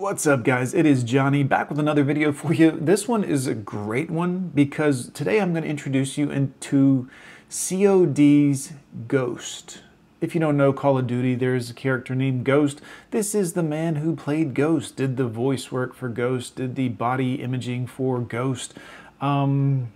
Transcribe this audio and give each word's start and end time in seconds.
What's 0.00 0.26
up 0.26 0.44
guys, 0.44 0.72
it 0.72 0.86
is 0.86 1.04
Johnny 1.04 1.42
back 1.42 1.68
with 1.68 1.78
another 1.78 2.02
video 2.02 2.32
for 2.32 2.54
you. 2.54 2.70
This 2.70 3.06
one 3.06 3.22
is 3.22 3.46
a 3.46 3.54
great 3.54 4.10
one 4.10 4.50
because 4.54 5.10
today 5.10 5.38
I'm 5.38 5.52
going 5.52 5.64
to 5.64 5.68
introduce 5.68 6.16
you 6.16 6.30
into 6.30 7.10
COD's 7.50 8.72
Ghost. 9.08 9.82
If 10.22 10.34
you 10.34 10.40
don't 10.40 10.56
know 10.56 10.72
Call 10.72 10.96
of 10.96 11.06
Duty, 11.06 11.34
there's 11.34 11.68
a 11.68 11.74
character 11.74 12.14
named 12.14 12.46
Ghost. 12.46 12.80
This 13.10 13.34
is 13.34 13.52
the 13.52 13.62
man 13.62 13.96
who 13.96 14.16
played 14.16 14.54
Ghost, 14.54 14.96
did 14.96 15.18
the 15.18 15.28
voice 15.28 15.70
work 15.70 15.94
for 15.94 16.08
Ghost, 16.08 16.56
did 16.56 16.76
the 16.76 16.88
body 16.88 17.34
imaging 17.34 17.86
for 17.86 18.20
Ghost. 18.20 18.72
Um, 19.20 19.92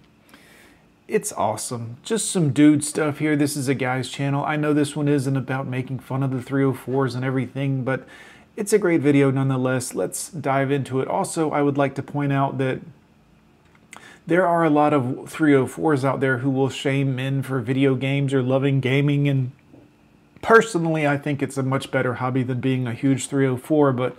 it's 1.09 1.33
awesome. 1.33 1.97
Just 2.03 2.31
some 2.31 2.53
dude 2.53 2.85
stuff 2.85 3.21
here. 3.21 3.37
This 3.37 3.57
is 3.57 3.69
a 3.69 3.75
guy's 3.75 4.11
channel. 4.11 4.45
I 4.45 4.57
know 4.57 4.75
this 4.75 4.95
one 4.95 5.09
isn't 5.09 5.37
about 5.37 5.67
making 5.67 6.01
fun 6.01 6.23
of 6.23 6.31
the 6.31 6.39
304s 6.39 7.15
and 7.15 7.25
everything, 7.25 7.85
but 7.85 8.07
it's 8.57 8.73
a 8.73 8.79
great 8.79 9.01
video 9.01 9.31
nonetheless. 9.31 9.95
Let's 9.95 10.31
dive 10.31 10.71
into 10.71 11.01
it. 11.01 11.09
Also, 11.09 11.51
I 11.51 11.63
would 11.63 11.77
like 11.77 11.95
to 11.97 12.03
point 12.03 12.33
out 12.33 12.59
that 12.59 12.81
there 14.27 14.47
are 14.47 14.65
a 14.65 14.71
lot 14.71 14.93
of 14.93 15.03
304s 15.05 16.05
out 16.05 16.21
there 16.21 16.39
who 16.39 16.51
will 16.51 16.71
shame 16.71 17.15
men 17.15 17.43
for 17.43 17.61
video 17.61 17.95
games 17.95 18.33
or 18.33 18.43
loving 18.43 18.81
gaming 18.81 19.29
and 19.29 19.53
personally 20.41 21.07
I 21.07 21.19
think 21.19 21.43
it's 21.43 21.59
a 21.59 21.63
much 21.63 21.91
better 21.91 22.15
hobby 22.15 22.43
than 22.43 22.61
being 22.61 22.87
a 22.87 22.95
huge 22.95 23.29
304 23.29 23.93
but 23.93 24.17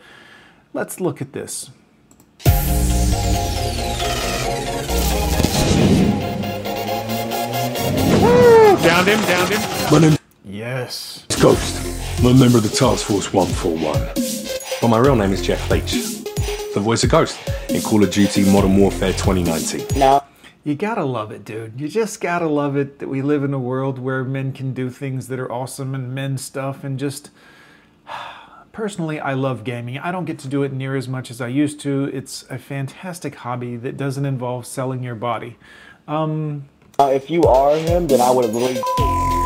let's 0.74 1.00
look 1.00 1.22
at 1.22 1.34
this. 1.34 1.72
Downed 8.84 9.08
him, 9.08 9.20
downed 9.22 10.04
him. 10.14 10.18
My 10.46 10.52
name 10.52 10.58
Yes. 10.60 11.26
It's 11.30 11.42
Ghost. 11.42 12.20
I'm 12.20 12.28
a 12.28 12.34
member 12.34 12.58
of 12.58 12.64
the 12.64 12.70
Task 12.70 13.08
Force 13.08 13.34
141. 13.34 14.12
But 14.82 14.88
my 14.88 14.98
real 15.00 15.16
name 15.16 15.32
is 15.32 15.42
Jeff 15.42 15.70
Leach, 15.70 15.94
the 16.74 16.80
voice 16.80 17.04
of 17.04 17.10
Ghost 17.10 17.40
in 17.70 17.82
Call 17.82 18.04
of 18.04 18.12
Duty 18.12 18.50
Modern 18.52 18.78
Warfare 18.78 19.14
2019. 19.14 20.00
No. 20.00 20.24
You 20.64 20.76
gotta 20.76 21.04
love 21.04 21.32
it, 21.32 21.46
dude. 21.46 21.80
You 21.80 21.88
just 21.88 22.22
gotta 22.22 22.48
love 22.48 22.76
it 22.76 23.00
that 23.00 23.08
we 23.08 23.22
live 23.22 23.44
in 23.44 23.54
a 23.54 23.60
world 23.60 24.00
where 24.00 24.24
men 24.24 24.52
can 24.52 24.74
do 24.74 24.90
things 24.90 25.28
that 25.28 25.40
are 25.40 25.52
awesome 25.52 25.94
and 25.94 26.14
men 26.14 26.38
stuff 26.38 26.84
and 26.84 27.00
just. 27.00 27.30
Personally, 28.72 29.22
I 29.22 29.34
love 29.34 29.64
gaming. 29.64 29.98
I 30.00 30.12
don't 30.12 30.26
get 30.26 30.38
to 30.40 30.50
do 30.50 30.62
it 30.64 30.74
near 30.74 30.98
as 30.98 31.08
much 31.08 31.32
as 31.32 31.40
I 31.40 31.48
used 31.48 31.80
to. 31.82 32.10
It's 32.14 32.44
a 32.50 32.58
fantastic 32.58 33.36
hobby 33.36 33.78
that 33.78 33.96
doesn't 33.96 34.26
involve 34.26 34.66
selling 34.66 35.02
your 35.02 35.16
body. 35.16 35.58
Um, 36.10 36.68
Uh, 36.98 37.12
if 37.14 37.30
you 37.30 37.44
are 37.44 37.76
him, 37.76 38.08
then 38.08 38.22
I 38.22 38.32
would 38.32 38.46
have 38.46 38.54
literally. 38.54 38.82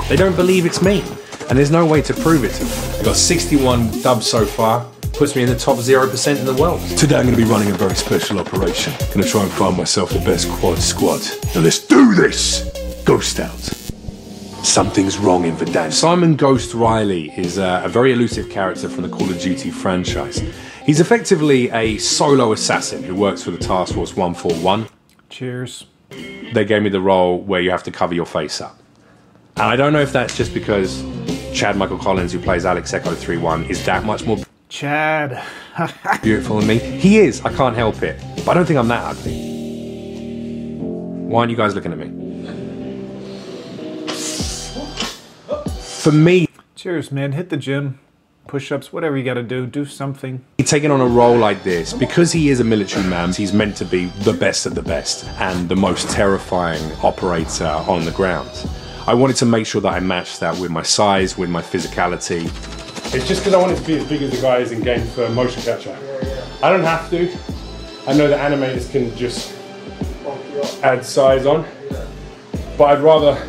They 0.07 0.15
don't 0.15 0.35
believe 0.35 0.67
it's 0.67 0.83
me, 0.83 1.01
and 1.49 1.57
there's 1.57 1.71
no 1.71 1.83
way 1.83 1.99
to 2.03 2.13
prove 2.13 2.43
it. 2.43 2.53
I've 2.99 3.05
got 3.05 3.15
61 3.15 4.01
dubs 4.01 4.27
so 4.27 4.45
far, 4.45 4.85
puts 5.13 5.35
me 5.35 5.41
in 5.41 5.49
the 5.49 5.55
top 5.55 5.77
0% 5.77 6.39
in 6.39 6.45
the 6.45 6.53
world. 6.53 6.79
Today 6.95 7.15
I'm 7.15 7.25
going 7.25 7.35
to 7.35 7.43
be 7.43 7.49
running 7.49 7.71
a 7.71 7.73
very 7.73 7.95
special 7.95 8.39
operation. 8.39 8.93
Going 9.13 9.23
to 9.23 9.27
try 9.27 9.41
and 9.41 9.51
find 9.51 9.75
myself 9.75 10.11
the 10.11 10.19
best 10.19 10.47
quad 10.49 10.77
squad. 10.77 11.21
Now 11.55 11.61
let's 11.61 11.79
do 11.79 12.13
this! 12.13 12.69
Ghost 13.03 13.39
out. 13.39 13.59
Something's 14.63 15.17
wrong 15.17 15.45
in 15.45 15.55
Verdansk. 15.55 15.93
Simon 15.93 16.35
Ghost 16.35 16.75
Riley 16.75 17.31
is 17.35 17.57
a, 17.57 17.81
a 17.83 17.89
very 17.89 18.13
elusive 18.13 18.51
character 18.51 18.87
from 18.87 19.01
the 19.01 19.09
Call 19.09 19.27
of 19.27 19.39
Duty 19.39 19.71
franchise. 19.71 20.37
He's 20.85 20.99
effectively 20.99 21.71
a 21.71 21.97
solo 21.97 22.51
assassin 22.51 23.01
who 23.01 23.15
works 23.15 23.41
for 23.41 23.49
the 23.49 23.57
Task 23.57 23.95
Force 23.95 24.15
141. 24.15 24.87
Cheers. 25.29 25.87
They 26.53 26.65
gave 26.65 26.81
me 26.81 26.89
the 26.89 27.01
role 27.01 27.39
where 27.39 27.61
you 27.61 27.71
have 27.71 27.83
to 27.83 27.91
cover 27.91 28.13
your 28.13 28.25
face 28.25 28.61
up. 28.61 28.77
And 29.55 29.65
I 29.65 29.75
don't 29.75 29.93
know 29.93 30.01
if 30.01 30.11
that's 30.11 30.37
just 30.37 30.53
because 30.53 31.03
Chad 31.53 31.77
Michael 31.77 31.97
Collins, 31.97 32.31
who 32.31 32.39
plays 32.39 32.65
Alex 32.65 32.93
Echo 32.93 33.13
31, 33.13 33.65
is 33.65 33.83
that 33.85 34.03
much 34.03 34.25
more 34.25 34.37
Chad. 34.69 35.43
beautiful 36.21 36.59
than 36.59 36.67
me. 36.67 36.77
He 36.77 37.17
is, 37.17 37.43
I 37.43 37.53
can't 37.53 37.75
help 37.75 38.03
it. 38.03 38.21
But 38.45 38.49
I 38.49 38.53
don't 38.53 38.65
think 38.65 38.79
I'm 38.79 38.87
that 38.89 39.03
ugly. 39.03 40.77
Why 41.27 41.39
aren't 41.39 41.51
you 41.51 41.57
guys 41.57 41.75
looking 41.75 41.91
at 41.91 41.97
me? 41.97 42.07
For 46.01 46.11
me, 46.11 46.47
Cheers, 46.75 47.11
man. 47.11 47.33
Hit 47.33 47.49
the 47.49 47.57
gym. 47.57 47.99
Push 48.49 48.71
ups, 48.71 48.91
whatever 48.91 49.15
you 49.15 49.23
gotta 49.23 49.43
do. 49.43 49.67
Do 49.67 49.85
something. 49.85 50.43
taking 50.57 50.89
on 50.89 51.01
a 51.01 51.05
role 51.05 51.37
like 51.37 51.61
this, 51.61 51.93
because 51.93 52.31
he 52.31 52.49
is 52.49 52.59
a 52.59 52.63
military 52.63 53.05
man, 53.05 53.31
he's 53.31 53.53
meant 53.53 53.77
to 53.77 53.85
be 53.85 54.05
the 54.23 54.33
best 54.33 54.65
of 54.65 54.73
the 54.73 54.81
best 54.81 55.23
and 55.37 55.69
the 55.69 55.75
most 55.75 56.09
terrifying 56.09 56.81
operator 57.03 57.67
on 57.67 58.05
the 58.05 58.11
ground. 58.11 58.49
I 59.05 59.13
wanted 59.13 59.35
to 59.35 59.45
make 59.45 59.67
sure 59.67 59.81
that 59.81 59.93
I 59.93 59.99
matched 59.99 60.39
that 60.39 60.57
with 60.57 60.71
my 60.71 60.81
size, 60.81 61.37
with 61.37 61.51
my 61.51 61.61
physicality. 61.61 62.45
It's 63.13 63.27
just 63.27 63.41
because 63.41 63.53
I 63.53 63.61
wanted 63.61 63.77
to 63.77 63.83
be 63.85 63.97
as 63.97 64.09
big 64.09 64.23
as 64.23 64.31
the 64.31 64.41
guys 64.41 64.71
in 64.71 64.81
game 64.81 65.05
for 65.09 65.29
motion 65.29 65.61
capture. 65.61 65.95
I 66.63 66.71
don't 66.71 66.83
have 66.83 67.07
to. 67.11 67.31
I 68.07 68.13
know 68.13 68.27
that 68.29 68.51
animators 68.51 68.91
can 68.91 69.15
just 69.15 69.53
add 70.83 71.05
size 71.05 71.45
on, 71.45 71.67
but 72.79 72.85
I'd 72.85 73.03
rather. 73.03 73.47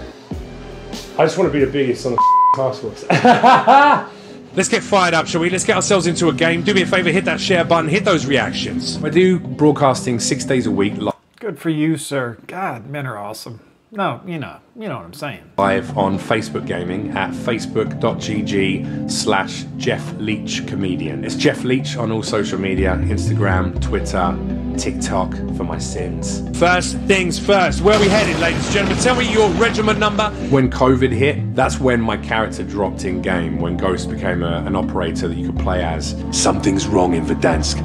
I 1.19 1.25
just 1.25 1.39
want 1.39 1.51
to 1.51 1.59
be 1.59 1.65
the 1.65 1.73
biggest 1.73 2.05
on 2.05 2.17
the 2.17 2.23
task 2.57 2.83
force. 2.83 4.11
Let's 4.55 4.69
get 4.69 4.83
fired 4.83 5.15
up, 5.15 5.29
shall 5.29 5.41
we? 5.41 5.49
Let's 5.49 5.65
get 5.65 5.77
ourselves 5.77 6.09
into 6.09 6.29
a 6.29 6.33
game. 6.33 6.63
Do 6.63 6.75
me 6.75 6.83
a 6.83 6.87
favor, 6.87 7.11
hit 7.11 7.25
that 7.27 7.41
share 7.41 7.65
button, 7.65 7.89
hit 7.89 8.05
those 8.05 8.27
reactions. 8.27 9.03
I 9.03 9.09
do 9.09 9.39
broadcasting 9.39 10.19
six 10.19 10.45
days 10.45 10.67
a 10.67 10.71
week 10.71 10.95
Good 11.39 11.59
for 11.59 11.71
you, 11.71 11.97
sir. 11.97 12.37
God, 12.47 12.87
men 12.87 13.07
are 13.07 13.17
awesome. 13.17 13.61
No, 13.93 14.21
you 14.27 14.39
know, 14.39 14.59
you 14.77 14.89
know 14.89 14.97
what 14.97 15.07
I'm 15.07 15.15
saying. 15.15 15.43
live 15.57 15.97
on 15.97 16.19
Facebook 16.19 16.67
Gaming 16.67 17.11
at 17.17 17.31
facebook.gg 17.31 19.11
slash 19.11 19.65
Jeff 19.79 20.13
Leach 20.19 20.67
Comedian. 20.67 21.25
It's 21.25 21.35
Jeff 21.35 21.65
Leach 21.65 21.97
on 21.97 22.13
all 22.13 22.23
social 22.23 22.59
media 22.61 22.95
Instagram, 22.97 23.81
Twitter, 23.81 24.37
TikTok 24.81 25.35
for 25.57 25.65
my 25.65 25.77
sins. 25.77 26.43
First 26.59 26.97
things 27.01 27.39
first, 27.39 27.83
where 27.83 27.97
are 27.97 28.01
we 28.01 28.09
headed, 28.09 28.39
ladies 28.41 28.65
and 28.65 28.75
gentlemen? 28.75 29.03
Tell 29.03 29.15
me 29.15 29.31
your 29.31 29.51
regiment 29.51 29.99
number. 29.99 30.31
When 30.49 30.71
COVID 30.71 31.13
hit, 31.13 31.55
that's 31.55 31.79
when 31.79 32.01
my 32.01 32.17
character 32.17 32.63
dropped 32.63 33.05
in 33.05 33.21
game, 33.21 33.61
when 33.61 33.77
Ghost 33.77 34.09
became 34.09 34.43
a, 34.43 34.65
an 34.65 34.75
operator 34.75 35.29
that 35.29 35.37
you 35.37 35.53
could 35.53 35.61
play 35.61 35.85
as. 35.85 36.17
Something's 36.33 36.87
wrong 36.87 37.13
in 37.15 37.27
Verdansk. 37.27 37.79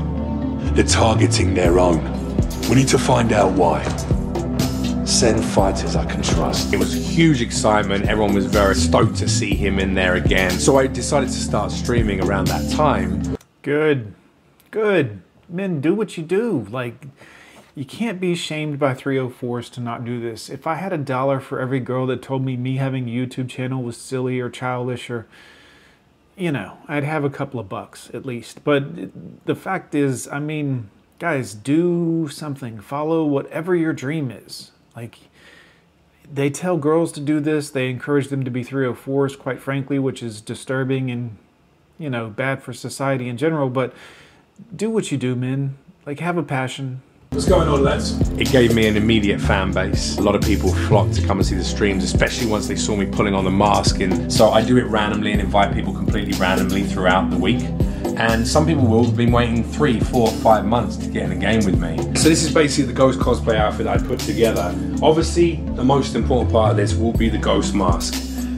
They're 0.74 0.86
targeting 0.86 1.54
their 1.54 1.80
own. 1.80 2.02
We 2.70 2.76
need 2.76 2.88
to 2.88 2.98
find 2.98 3.34
out 3.34 3.52
why. 3.52 3.84
Send 5.06 5.44
fighters 5.44 5.98
I 5.98 6.06
can 6.06 6.22
trust. 6.24 6.74
It 6.74 6.80
was 6.80 6.94
huge 6.94 7.42
excitement. 7.42 8.06
Everyone 8.06 8.34
was 8.34 8.46
very 8.46 8.76
stoked 8.76 9.18
to 9.18 9.28
see 9.28 9.54
him 9.54 9.80
in 9.80 9.94
there 9.94 10.16
again. 10.16 10.52
So 10.52 10.78
I 10.78 10.88
decided 10.88 11.28
to 11.28 11.36
start 11.36 11.72
streaming 11.72 12.24
around 12.24 12.48
that 12.48 12.72
time. 12.72 13.38
Good. 13.62 14.14
Good. 14.72 15.22
Men, 15.48 15.82
do 15.82 15.94
what 15.94 16.18
you 16.18 16.24
do. 16.24 16.68
Like, 16.70 17.08
you 17.76 17.86
can't 17.86 18.22
be 18.22 18.36
shamed 18.36 18.80
by 18.80 18.94
304s 18.94 19.70
to 19.72 19.82
not 19.82 20.06
do 20.06 20.20
this. 20.20 20.50
If 20.50 20.66
I 20.66 20.76
had 20.76 20.94
a 20.94 20.98
dollar 20.98 21.40
for 21.40 21.60
every 21.60 21.82
girl 21.82 22.08
that 22.08 22.22
told 22.22 22.44
me 22.44 22.56
me 22.56 22.78
having 22.78 23.08
a 23.08 23.12
YouTube 23.12 23.50
channel 23.50 23.84
was 23.84 23.98
silly 23.98 24.40
or 24.40 24.50
childish 24.50 25.10
or, 25.10 25.28
you 26.38 26.52
know, 26.52 26.78
I'd 26.88 27.04
have 27.04 27.24
a 27.24 27.30
couple 27.30 27.60
of 27.60 27.68
bucks 27.68 28.10
at 28.14 28.26
least. 28.26 28.64
But 28.64 29.46
the 29.46 29.56
fact 29.56 29.94
is, 29.94 30.28
I 30.30 30.40
mean, 30.40 30.90
guys, 31.20 31.54
do 31.54 32.30
something. 32.30 32.80
Follow 32.80 33.26
whatever 33.26 33.76
your 33.76 33.94
dream 33.94 34.32
is. 34.32 34.72
Like, 34.96 35.20
they 36.34 36.50
tell 36.50 36.78
girls 36.78 37.12
to 37.14 37.20
do 37.20 37.40
this. 37.40 37.70
They 37.70 37.90
encourage 37.90 38.30
them 38.30 38.46
to 38.46 38.52
be 38.52 38.64
304s, 38.64 39.38
quite 39.38 39.62
frankly, 39.62 40.00
which 40.00 40.24
is 40.24 40.42
disturbing 40.42 41.12
and, 41.12 41.38
you 42.00 42.10
know, 42.10 42.30
bad 42.30 42.64
for 42.64 42.74
society 42.74 43.28
in 43.28 43.38
general. 43.38 43.70
But 43.70 43.94
do 44.76 44.90
what 44.90 45.12
you 45.12 45.18
do, 45.18 45.36
men. 45.36 45.78
Like, 46.06 46.20
have 46.20 46.38
a 46.38 46.44
passion. 46.44 47.02
What's 47.30 47.48
going 47.48 47.68
on, 47.68 47.84
lads? 47.84 48.18
It 48.40 48.50
gave 48.52 48.74
me 48.74 48.88
an 48.88 48.96
immediate 48.96 49.42
fan 49.42 49.74
base. 49.74 50.18
A 50.18 50.22
lot 50.22 50.36
of 50.36 50.42
people 50.42 50.74
flocked 50.74 51.16
to 51.16 51.26
come 51.26 51.40
and 51.40 51.46
see 51.46 51.56
the 51.56 51.66
streams, 51.66 52.04
especially 52.04 52.48
once 52.48 52.68
they 52.68 52.78
saw 52.78 52.96
me 52.96 53.06
pulling 53.06 53.34
on 53.34 53.44
the 53.44 53.52
mask. 53.52 54.00
And 54.00 54.32
so 54.32 54.52
I 54.52 54.64
do 54.64 54.78
it 54.78 54.86
randomly 54.86 55.34
and 55.34 55.42
invite 55.42 55.74
people 55.74 55.94
completely 55.94 56.38
randomly 56.40 56.84
throughout 56.84 57.30
the 57.30 57.38
week. 57.38 57.64
And 58.18 58.48
some 58.48 58.66
people 58.66 58.88
will 58.88 59.04
have 59.04 59.18
been 59.18 59.34
waiting 59.34 59.66
three, 59.66 60.00
four, 60.00 60.32
five 60.32 60.66
months 60.66 60.96
to 60.98 61.10
get 61.10 61.24
in 61.24 61.34
a 61.34 61.36
game 61.36 61.66
with 61.66 61.78
me. 61.82 61.98
So 62.16 62.30
this 62.30 62.44
is 62.44 62.54
basically 62.54 62.86
the 62.86 62.94
Ghost 62.94 63.20
cosplay 63.20 63.56
outfit 63.56 63.88
I 63.88 63.98
put 63.98 64.20
together. 64.20 64.74
Obviously, 65.02 65.58
the 65.76 65.84
most 65.84 66.16
important 66.16 66.54
part 66.54 66.72
of 66.72 66.78
this 66.78 66.96
will 66.96 67.12
be 67.12 67.28
the 67.28 67.38
Ghost 67.38 67.76
mask. 67.76 68.14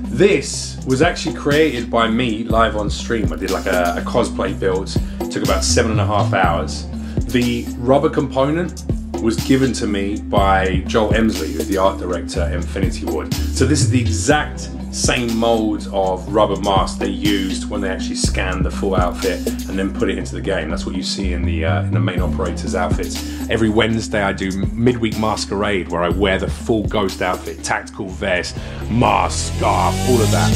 This 0.10 0.78
was 0.88 1.02
actually 1.02 1.36
created 1.36 1.92
by 1.92 2.08
me 2.08 2.44
live 2.44 2.76
on 2.76 2.90
stream. 2.90 3.32
I 3.32 3.36
did 3.36 3.52
like 3.52 3.66
a, 3.68 3.96
a 3.98 4.02
cosplay 4.02 4.58
build. 4.60 4.96
It 5.22 5.32
took 5.32 5.44
about 5.44 5.64
seven 5.64 5.92
and 5.92 6.00
a 6.00 6.06
half 6.06 6.34
hours. 6.34 6.88
The 7.26 7.66
rubber 7.78 8.10
component 8.10 8.84
was 9.22 9.36
given 9.46 9.74
to 9.74 9.88
me 9.88 10.20
by 10.22 10.84
Joel 10.88 11.14
Emslie, 11.14 11.52
who's 11.52 11.68
the 11.68 11.78
art 11.78 12.00
director 12.00 12.42
at 12.42 12.54
Infinity 12.54 13.06
Ward. 13.06 13.34
So 13.34 13.66
this 13.66 13.82
is 13.82 13.90
the 13.90 14.00
exact 14.00 14.70
same 14.98 15.38
mold 15.38 15.88
of 15.94 16.28
rubber 16.34 16.60
mask 16.62 16.98
they 16.98 17.08
used 17.08 17.70
when 17.70 17.82
they 17.82 17.90
actually 17.90 18.16
scanned 18.16 18.66
the 18.66 18.72
full 18.72 18.96
outfit 18.96 19.46
and 19.70 19.78
then 19.78 19.94
put 19.94 20.10
it 20.10 20.18
into 20.18 20.34
the 20.34 20.42
game. 20.42 20.72
That's 20.72 20.88
what 20.88 20.96
you 20.96 21.04
see 21.04 21.34
in 21.34 21.46
the 21.46 21.66
uh, 21.66 21.84
in 21.84 21.92
the 21.92 22.00
main 22.00 22.20
operator's 22.20 22.74
outfits. 22.74 23.16
Every 23.48 23.70
Wednesday 23.70 24.24
I 24.24 24.34
do 24.34 24.52
midweek 24.74 25.20
masquerade 25.20 25.90
where 25.90 26.02
I 26.02 26.10
wear 26.10 26.40
the 26.40 26.50
full 26.50 26.88
ghost 26.88 27.22
outfit, 27.22 27.64
tactical 27.64 28.08
vest, 28.08 28.58
mask, 28.90 29.54
scarf, 29.56 29.96
all 30.10 30.20
of 30.20 30.32
that. 30.32 30.52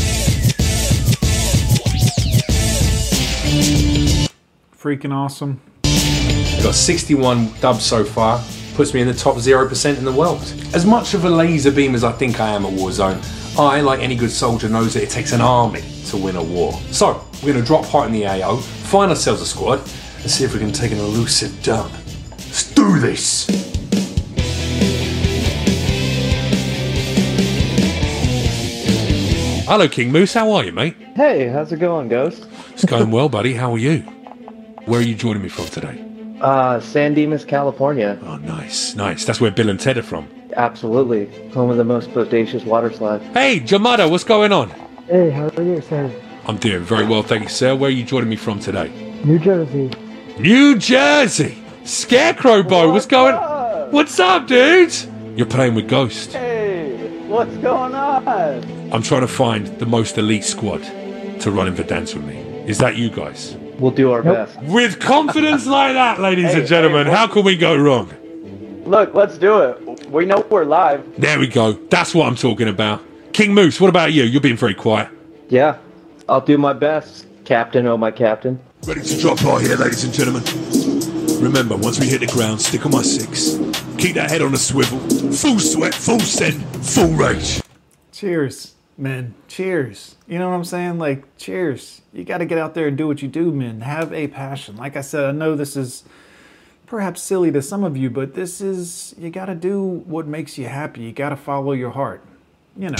Freaking 4.75 5.13
awesome. 5.13 5.61
Got 6.63 6.73
61 6.73 7.53
dubs 7.59 7.83
so 7.83 8.03
far, 8.03 8.43
puts 8.73 8.93
me 8.95 9.01
in 9.01 9.07
the 9.07 9.13
top 9.13 9.35
0% 9.35 9.97
in 9.97 10.03
the 10.03 10.11
world. 10.11 10.41
As 10.73 10.85
much 10.85 11.13
of 11.13 11.25
a 11.25 11.29
laser 11.29 11.71
beam 11.71 11.93
as 11.93 12.03
I 12.03 12.11
think 12.11 12.39
I 12.39 12.49
am 12.49 12.65
at 12.65 12.73
Warzone, 12.73 13.21
I, 13.57 13.81
like 13.81 13.99
any 13.99 14.15
good 14.15 14.31
soldier, 14.31 14.69
knows 14.69 14.93
that 14.93 15.03
it 15.03 15.09
takes 15.09 15.33
an 15.33 15.41
army 15.41 15.83
to 16.07 16.17
win 16.17 16.35
a 16.37 16.43
war. 16.43 16.73
So, 16.91 17.23
we're 17.43 17.53
gonna 17.53 17.65
drop 17.65 17.85
part 17.85 18.07
in 18.07 18.13
the 18.13 18.25
AO, 18.25 18.57
find 18.57 19.09
ourselves 19.11 19.41
a 19.41 19.45
squad, 19.45 19.79
and 19.79 20.31
see 20.31 20.45
if 20.45 20.53
we 20.53 20.59
can 20.59 20.71
take 20.71 20.91
an 20.91 20.99
elusive 20.99 21.61
dub. 21.61 21.91
Let's 22.31 22.73
do 22.73 22.99
this! 22.99 23.47
Hello, 29.67 29.87
King 29.87 30.11
Moose. 30.11 30.33
How 30.33 30.51
are 30.51 30.63
you, 30.65 30.71
mate? 30.71 30.95
Hey, 31.15 31.47
how's 31.47 31.71
it 31.71 31.79
going, 31.79 32.07
Ghost? 32.09 32.45
It's 32.71 32.85
going 32.85 33.11
well, 33.11 33.29
buddy. 33.29 33.53
How 33.53 33.71
are 33.73 33.77
you? 33.77 33.99
Where 34.85 34.99
are 34.99 35.03
you 35.03 35.15
joining 35.15 35.43
me 35.43 35.49
from 35.49 35.65
today? 35.67 36.03
Uh, 36.41 36.79
San 36.79 37.13
Dimas, 37.13 37.45
California. 37.45 38.17
Oh, 38.23 38.37
nice, 38.37 38.95
nice. 38.95 39.23
That's 39.23 39.39
where 39.39 39.51
Bill 39.51 39.69
and 39.69 39.79
Ted 39.79 39.97
are 39.97 40.03
from. 40.03 40.27
Absolutely. 40.55 41.25
Home 41.51 41.69
of 41.69 41.77
the 41.77 41.83
most 41.83 42.09
bodacious 42.11 42.65
water 42.65 42.91
slide. 42.91 43.21
Hey, 43.33 43.59
Jamada, 43.59 44.09
what's 44.09 44.23
going 44.23 44.51
on? 44.51 44.69
Hey, 45.07 45.29
how 45.29 45.49
are 45.57 45.63
you, 45.63 45.81
sir? 45.81 46.11
I'm 46.47 46.57
doing 46.57 46.83
very 46.83 47.05
well, 47.05 47.23
thank 47.23 47.43
you, 47.43 47.49
sir. 47.49 47.75
Where 47.75 47.89
are 47.89 47.93
you 47.93 48.03
joining 48.03 48.29
me 48.29 48.35
from 48.35 48.59
today? 48.59 48.89
New 49.23 49.37
Jersey. 49.39 49.91
New 50.39 50.77
Jersey! 50.77 51.57
Scarecrow 51.83 52.63
Boy, 52.63 52.91
what's 52.91 53.05
going 53.05 53.35
What's 53.91 54.19
up, 54.19 54.47
dude? 54.47 54.93
You're 55.35 55.45
playing 55.47 55.75
with 55.75 55.87
Ghost. 55.89 56.33
Hey, 56.33 57.25
what's 57.27 57.55
going 57.57 57.93
on? 57.93 58.27
I'm 58.93 59.01
trying 59.03 59.21
to 59.21 59.27
find 59.27 59.67
the 59.79 59.85
most 59.85 60.17
elite 60.17 60.43
squad 60.43 60.81
to 61.41 61.51
run 61.51 61.67
in 61.67 61.75
Verdansk 61.75 62.15
with 62.15 62.25
me. 62.25 62.37
Is 62.67 62.77
that 62.77 62.95
you 62.95 63.09
guys? 63.09 63.55
We'll 63.79 63.91
do 63.91 64.11
our 64.11 64.23
Nope. 64.23 64.35
best. 64.47 64.61
With 64.63 64.99
confidence 64.99 65.65
like 65.65 65.93
that, 65.93 66.19
ladies 66.19 66.53
Hey, 66.53 66.59
and 66.59 66.67
gentlemen, 66.67 67.07
hey, 67.07 67.13
how 67.13 67.27
can 67.27 67.43
we 67.43 67.57
go 67.57 67.75
wrong? 67.75 68.13
Look, 68.85 69.13
let's 69.13 69.37
do 69.37 69.59
it. 69.59 69.90
We 70.07 70.25
know 70.25 70.45
we're 70.49 70.65
live. 70.65 71.19
There 71.19 71.39
we 71.39 71.47
go. 71.47 71.73
That's 71.73 72.13
what 72.13 72.27
I'm 72.27 72.35
talking 72.35 72.67
about. 72.67 73.01
King 73.33 73.53
Moose, 73.53 73.79
what 73.79 73.89
about 73.89 74.13
you? 74.13 74.23
You're 74.23 74.41
being 74.41 74.57
very 74.57 74.73
quiet. 74.73 75.09
Yeah, 75.49 75.77
I'll 76.27 76.41
do 76.41 76.57
my 76.57 76.73
best, 76.73 77.27
Captain. 77.45 77.85
Oh, 77.87 77.97
my 77.97 78.11
Captain. 78.11 78.59
Ready 78.85 79.01
to 79.01 79.17
drop 79.19 79.41
right 79.43 79.61
here, 79.61 79.75
ladies 79.75 80.03
and 80.03 80.13
gentlemen. 80.13 80.43
Remember, 81.41 81.75
once 81.77 81.99
we 81.99 82.07
hit 82.07 82.19
the 82.19 82.27
ground, 82.27 82.61
stick 82.61 82.85
on 82.85 82.91
my 82.91 83.01
six. 83.01 83.57
Keep 83.97 84.15
that 84.15 84.29
head 84.29 84.41
on 84.41 84.53
a 84.53 84.57
swivel. 84.57 84.99
Full 85.31 85.59
sweat, 85.59 85.93
full 85.93 86.19
send, 86.19 86.63
full 86.85 87.11
rage. 87.13 87.61
Cheers, 88.11 88.73
men. 88.97 89.33
Cheers. 89.47 90.15
You 90.27 90.39
know 90.39 90.49
what 90.49 90.55
I'm 90.55 90.65
saying? 90.65 90.99
Like, 90.99 91.23
cheers. 91.37 92.01
You 92.13 92.23
got 92.23 92.39
to 92.39 92.45
get 92.45 92.57
out 92.57 92.73
there 92.73 92.87
and 92.87 92.97
do 92.97 93.07
what 93.07 93.21
you 93.21 93.27
do, 93.27 93.51
men. 93.51 93.81
Have 93.81 94.13
a 94.13 94.27
passion. 94.27 94.75
Like 94.75 94.97
I 94.97 95.01
said, 95.01 95.25
I 95.25 95.31
know 95.31 95.55
this 95.55 95.75
is 95.75 96.03
perhaps 96.91 97.21
silly 97.21 97.53
to 97.53 97.61
some 97.61 97.85
of 97.85 97.95
you, 97.95 98.09
but 98.09 98.33
this 98.33 98.59
is, 98.59 99.15
you 99.17 99.29
got 99.29 99.45
to 99.45 99.55
do 99.55 100.03
what 100.05 100.27
makes 100.27 100.57
you 100.57 100.67
happy. 100.67 100.99
You 100.99 101.13
got 101.13 101.29
to 101.29 101.37
follow 101.37 101.71
your 101.71 101.91
heart. 101.91 102.21
You 102.75 102.89
know, 102.89 102.97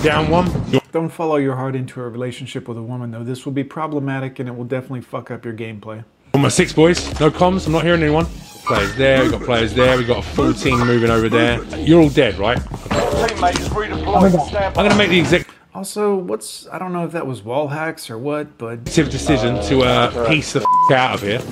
Down 0.00 0.30
one. 0.30 0.48
don't 0.92 1.08
follow 1.08 1.36
your 1.36 1.56
heart 1.56 1.74
into 1.74 2.00
a 2.00 2.08
relationship 2.08 2.68
with 2.68 2.78
a 2.78 2.82
woman, 2.82 3.10
though. 3.10 3.24
This 3.24 3.44
will 3.44 3.52
be 3.52 3.64
problematic 3.64 4.38
and 4.38 4.48
it 4.48 4.52
will 4.52 4.64
definitely 4.64 5.00
fuck 5.00 5.32
up 5.32 5.44
your 5.44 5.54
gameplay. 5.54 6.04
On 6.34 6.40
my 6.40 6.50
six 6.50 6.72
boys. 6.72 7.04
No 7.18 7.32
comms. 7.32 7.66
I'm 7.66 7.72
not 7.72 7.82
hearing 7.82 8.02
anyone. 8.02 8.26
Players 8.66 8.94
there. 8.94 9.24
We 9.24 9.30
got 9.30 9.42
players 9.42 9.74
there. 9.74 9.98
We 9.98 10.04
got 10.04 10.18
a 10.18 10.22
full 10.22 10.54
team 10.54 10.78
moving 10.86 11.10
over 11.10 11.28
there. 11.28 11.64
You're 11.78 12.00
all 12.00 12.10
dead, 12.10 12.38
right? 12.38 12.60
I'm 12.70 14.74
gonna 14.74 14.96
make 14.96 15.10
the 15.10 15.18
executive 15.18 15.45
Also, 15.76 16.16
what's, 16.16 16.66
I 16.72 16.78
don't 16.78 16.94
know 16.94 17.04
if 17.04 17.12
that 17.12 17.26
was 17.26 17.42
wall 17.44 17.68
hacks 17.68 18.08
or 18.08 18.16
what, 18.16 18.56
but 18.56 18.82
decision 18.84 19.62
to 19.64 19.82
uh, 19.82 20.26
piece 20.26 20.54
the 20.54 20.60
f- 20.60 20.96
out 20.96 21.12
of 21.16 21.20
here 21.20 21.42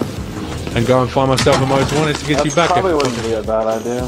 and 0.75 0.87
go 0.87 1.03
and 1.03 1.11
find 1.11 1.29
myself 1.29 1.61
a 1.61 1.67
most 1.67 1.93
wanted 1.93 2.17
to 2.17 2.27
get 2.27 2.43
you 2.43 2.51
back. 2.53 2.71
Probably 2.71 2.95
wouldn't 2.95 3.23
be 3.23 3.35
a 3.35 3.43
bad 3.43 3.67
idea. 3.67 4.01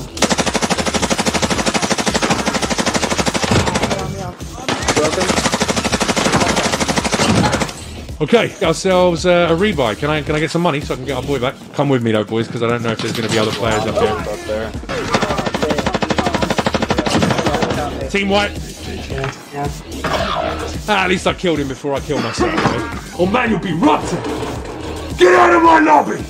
Okay, 8.22 8.54
ourselves 8.64 9.26
uh, 9.26 9.48
a 9.50 9.54
rebuy. 9.54 9.98
Can 9.98 10.08
I 10.08 10.22
can 10.22 10.34
I 10.34 10.40
get 10.40 10.50
some 10.50 10.62
money 10.62 10.80
so 10.80 10.94
I 10.94 10.96
can 10.96 11.04
get 11.04 11.18
our 11.18 11.22
boy 11.22 11.40
back? 11.40 11.56
Come 11.74 11.90
with 11.90 12.02
me 12.02 12.12
though, 12.12 12.24
boys, 12.24 12.46
because 12.46 12.62
I 12.62 12.68
don't 12.68 12.82
know 12.82 12.92
if 12.92 13.00
there's 13.00 13.12
going 13.12 13.28
to 13.28 13.34
be 13.34 13.38
other 13.38 13.52
players 13.52 13.84
up 13.84 13.96
here. 13.96 14.12
Up 14.12 14.40
there. 18.00 18.08
Team 18.08 18.30
White. 18.30 18.75
Ah, 19.54 21.04
at 21.04 21.10
least 21.10 21.26
I 21.26 21.34
killed 21.34 21.58
him 21.58 21.68
before 21.68 21.94
I 21.94 22.00
killed 22.00 22.22
myself. 22.22 23.18
Oh 23.18 23.26
man, 23.26 23.50
you'll 23.50 23.60
be 23.60 23.72
rotten. 23.72 24.22
Get 25.16 25.34
out 25.34 25.54
of 25.54 25.62
my 25.62 25.80
lobby. 25.80 26.24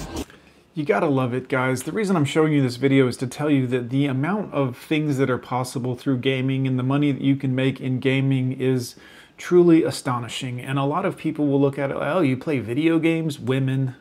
You 0.74 0.84
gotta 0.84 1.06
love 1.06 1.32
it, 1.32 1.48
guys. 1.48 1.84
The 1.84 1.92
reason 1.92 2.16
I'm 2.16 2.26
showing 2.26 2.52
you 2.52 2.60
this 2.60 2.76
video 2.76 3.08
is 3.08 3.16
to 3.18 3.26
tell 3.26 3.50
you 3.50 3.66
that 3.68 3.88
the 3.88 4.06
amount 4.06 4.52
of 4.52 4.76
things 4.76 5.16
that 5.16 5.30
are 5.30 5.38
possible 5.38 5.96
through 5.96 6.18
gaming 6.18 6.66
and 6.66 6.78
the 6.78 6.82
money 6.82 7.10
that 7.12 7.22
you 7.22 7.36
can 7.36 7.54
make 7.54 7.80
in 7.80 7.98
gaming 7.98 8.52
is 8.52 8.94
truly 9.38 9.82
astonishing. 9.82 10.60
And 10.60 10.78
a 10.78 10.84
lot 10.84 11.06
of 11.06 11.16
people 11.16 11.46
will 11.46 11.60
look 11.60 11.78
at 11.78 11.90
it, 11.90 11.96
oh, 11.98 12.20
you 12.20 12.36
play 12.36 12.58
video 12.58 12.98
games, 12.98 13.38
women, 13.38 13.94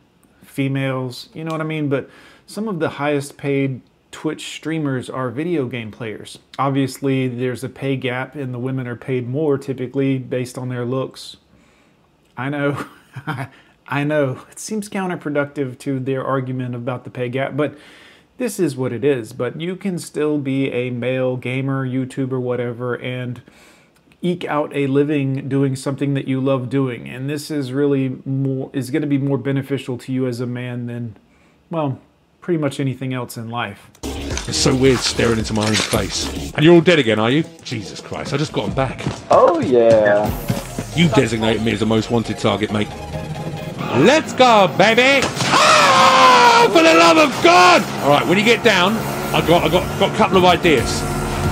females, 0.44 1.30
you 1.34 1.46
know 1.46 1.52
what 1.52 1.62
I 1.62 1.66
mean? 1.66 1.88
But 1.88 2.10
some 2.46 2.68
of 2.68 2.80
the 2.80 2.90
highest 2.90 3.38
paid 3.38 3.82
Twitch 4.16 4.56
streamers 4.56 5.10
are 5.10 5.30
video 5.30 5.68
game 5.68 5.92
players. 5.92 6.40
Obviously, 6.58 7.28
there's 7.28 7.66
a 7.66 7.70
pay 7.70 7.98
gap, 7.98 8.34
and 8.34 8.54
the 8.54 8.58
women 8.58 8.88
are 8.88 8.96
paid 8.96 9.28
more 9.28 9.58
typically 9.58 10.18
based 10.18 10.58
on 10.58 10.70
their 10.70 10.86
looks. 10.86 11.36
I 12.38 12.48
know. 12.48 12.86
I 13.90 14.06
know. 14.06 14.40
It 14.50 14.58
seems 14.58 14.88
counterproductive 14.88 15.78
to 15.80 16.00
their 16.00 16.24
argument 16.24 16.76
about 16.76 17.04
the 17.04 17.10
pay 17.10 17.28
gap, 17.28 17.58
but 17.58 17.78
this 18.38 18.58
is 18.58 18.78
what 18.78 18.94
it 18.94 19.04
is. 19.04 19.34
But 19.34 19.60
you 19.60 19.76
can 19.76 20.00
still 20.00 20.38
be 20.38 20.72
a 20.72 20.92
male 20.92 21.36
gamer, 21.36 21.86
YouTuber, 21.86 22.40
whatever, 22.40 22.96
and 22.96 23.42
eke 24.22 24.46
out 24.46 24.74
a 24.74 24.88
living 24.88 25.50
doing 25.50 25.76
something 25.76 26.14
that 26.14 26.26
you 26.26 26.40
love 26.40 26.70
doing. 26.70 27.10
And 27.10 27.30
this 27.30 27.52
is 27.52 27.74
really 27.74 28.22
more 28.24 28.70
is 28.72 28.92
going 28.92 29.02
to 29.02 29.10
be 29.10 29.18
more 29.18 29.38
beneficial 29.38 29.98
to 29.98 30.14
you 30.14 30.26
as 30.26 30.40
a 30.40 30.48
man 30.48 30.86
than 30.86 31.18
well, 31.70 32.00
pretty 32.46 32.60
much 32.60 32.80
anything 32.80 33.12
else 33.12 33.38
in 33.38 33.50
life. 33.50 33.90
It's 34.04 34.56
so 34.56 34.76
weird 34.76 35.00
staring 35.00 35.40
into 35.40 35.52
my 35.52 35.68
own 35.68 35.74
face. 35.74 36.54
And 36.54 36.64
you're 36.64 36.76
all 36.76 36.82
dead 36.82 37.00
again, 37.00 37.18
are 37.18 37.32
you? 37.32 37.44
Jesus 37.64 38.00
Christ! 38.00 38.34
I 38.34 38.38
just 38.38 38.54
got 38.54 38.68
them 38.68 38.76
back. 38.76 39.02
Oh 39.32 39.60
yeah. 39.62 40.30
You 40.96 41.10
designated 41.10 41.64
me 41.64 41.72
as 41.72 41.80
the 41.80 41.88
most 41.88 42.12
wanted 42.12 42.38
target, 42.38 42.72
mate. 42.72 42.88
Let's 43.98 44.32
go, 44.34 44.72
baby! 44.78 45.26
Ah, 45.26 46.70
for 46.72 46.84
the 46.84 46.94
love 46.94 47.18
of 47.18 47.44
God! 47.44 47.82
All 48.04 48.12
right, 48.12 48.28
when 48.28 48.38
you 48.38 48.46
get 48.46 48.64
down, 48.64 48.94
I 49.34 49.44
got, 49.48 49.64
I 49.64 49.70
got, 49.70 50.00
got 50.00 50.14
a 50.14 50.16
couple 50.16 50.38
of 50.38 50.46
ideas. 50.46 51.02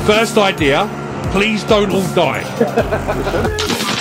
First 0.06 0.38
idea: 0.38 0.88
please 1.32 1.64
don't 1.64 1.90
all 1.90 2.14
die. 2.14 3.90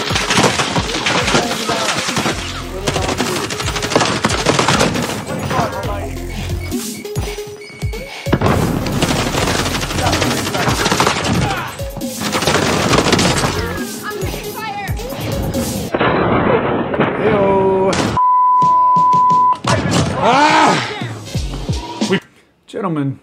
Gentlemen, 22.82 23.20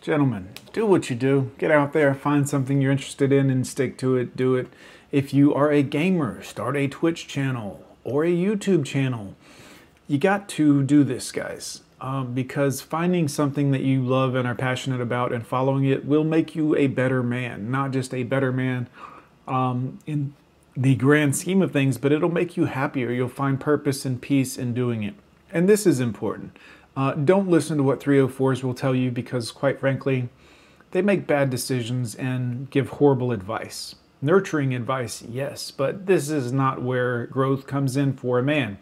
gentlemen, 0.00 0.48
do 0.72 0.86
what 0.86 1.10
you 1.10 1.16
do. 1.16 1.50
Get 1.58 1.70
out 1.70 1.92
there, 1.92 2.14
find 2.14 2.48
something 2.48 2.80
you're 2.80 2.90
interested 2.90 3.32
in, 3.32 3.50
and 3.50 3.66
stick 3.66 3.98
to 3.98 4.16
it. 4.16 4.34
Do 4.34 4.54
it. 4.54 4.68
If 5.12 5.34
you 5.34 5.52
are 5.52 5.70
a 5.70 5.82
gamer, 5.82 6.42
start 6.42 6.74
a 6.74 6.88
Twitch 6.88 7.28
channel 7.28 7.84
or 8.02 8.24
a 8.24 8.32
YouTube 8.32 8.86
channel. 8.86 9.34
You 10.08 10.16
got 10.16 10.48
to 10.48 10.82
do 10.82 11.04
this, 11.04 11.32
guys, 11.32 11.82
um, 12.00 12.32
because 12.32 12.80
finding 12.80 13.28
something 13.28 13.72
that 13.72 13.82
you 13.82 14.00
love 14.00 14.34
and 14.34 14.48
are 14.48 14.54
passionate 14.54 15.02
about 15.02 15.34
and 15.34 15.46
following 15.46 15.84
it 15.84 16.06
will 16.06 16.24
make 16.24 16.56
you 16.56 16.74
a 16.74 16.86
better 16.86 17.22
man. 17.22 17.70
Not 17.70 17.90
just 17.90 18.14
a 18.14 18.22
better 18.22 18.52
man 18.52 18.88
um, 19.46 19.98
in 20.06 20.32
the 20.74 20.94
grand 20.94 21.36
scheme 21.36 21.60
of 21.60 21.72
things, 21.72 21.98
but 21.98 22.10
it'll 22.10 22.30
make 22.30 22.56
you 22.56 22.64
happier. 22.64 23.10
You'll 23.10 23.28
find 23.28 23.60
purpose 23.60 24.06
and 24.06 24.22
peace 24.22 24.56
in 24.56 24.72
doing 24.72 25.02
it. 25.02 25.12
And 25.52 25.68
this 25.68 25.86
is 25.86 26.00
important. 26.00 26.56
Uh, 26.96 27.12
don't 27.12 27.48
listen 27.48 27.76
to 27.76 27.82
what 27.82 28.00
304s 28.00 28.62
will 28.62 28.74
tell 28.74 28.94
you 28.94 29.10
because, 29.10 29.50
quite 29.50 29.80
frankly, 29.80 30.28
they 30.92 31.02
make 31.02 31.26
bad 31.26 31.50
decisions 31.50 32.14
and 32.14 32.70
give 32.70 32.88
horrible 32.88 33.32
advice. 33.32 33.96
Nurturing 34.22 34.74
advice, 34.74 35.22
yes, 35.22 35.70
but 35.70 36.06
this 36.06 36.30
is 36.30 36.52
not 36.52 36.82
where 36.82 37.26
growth 37.26 37.66
comes 37.66 37.96
in 37.96 38.12
for 38.12 38.38
a 38.38 38.42
man. 38.42 38.78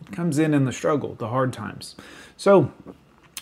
It 0.00 0.12
comes 0.12 0.38
in 0.38 0.54
in 0.54 0.64
the 0.64 0.72
struggle, 0.72 1.14
the 1.16 1.28
hard 1.28 1.52
times. 1.52 1.96
So, 2.36 2.72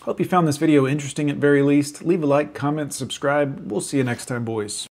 hope 0.01 0.19
you 0.19 0.25
found 0.25 0.47
this 0.47 0.57
video 0.57 0.87
interesting 0.87 1.29
at 1.29 1.37
very 1.37 1.61
least. 1.61 2.03
Leave 2.03 2.23
a 2.23 2.25
like, 2.25 2.53
comment, 2.55 2.93
subscribe. 2.93 3.71
We'll 3.71 3.81
see 3.81 3.97
you 3.97 4.03
next 4.03 4.25
time, 4.25 4.43
boys. 4.43 4.87